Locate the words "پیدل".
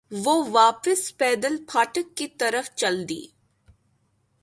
1.17-1.55